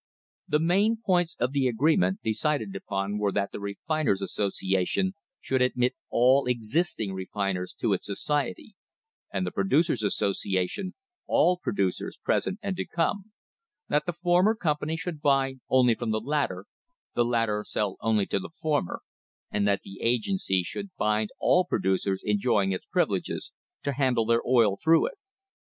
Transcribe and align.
The 0.47 0.57
main 0.57 0.97
points 0.97 1.35
of 1.39 1.51
the 1.51 1.67
agreement 1.67 2.21
decided 2.23 2.75
upon 2.75 3.19
were, 3.19 3.31
that 3.33 3.51
the 3.51 3.59
Refiners' 3.59 4.19
Association 4.23 5.13
should 5.39 5.61
admit 5.61 5.93
all 6.09 6.47
existing 6.47 7.13
refiners 7.13 7.75
to 7.75 7.93
its 7.93 8.07
society, 8.07 8.73
and 9.31 9.45
the 9.45 9.51
Producers' 9.51 10.01
Association 10.01 10.95
all 11.27 11.59
producers 11.59 12.17
present 12.17 12.57
and 12.63 12.75
to 12.77 12.87
come— 12.87 13.31
that 13.89 14.07
the 14.07 14.13
former 14.23 14.55
company 14.55 14.97
should 14.97 15.21
buy 15.21 15.57
only 15.69 15.93
of 15.93 16.09
the 16.09 16.19
latter, 16.19 16.65
the 17.13 17.23
latter 17.23 17.63
sell 17.63 17.97
only 18.01 18.25
to 18.25 18.39
the 18.39 18.49
former, 18.59 19.03
and 19.51 19.67
that 19.67 19.83
the 19.83 20.01
agency 20.01 20.63
should 20.63 20.89
bind 20.97 21.29
all 21.37 21.63
producers 21.63 22.23
enjoying 22.25 22.71
its 22.71 22.85
privileges 22.87 23.51
to 23.83 23.91
handle 23.93 24.25
their 24.25 24.41
oil 24.47 24.79
through 24.83 25.05
it. 25.05 25.19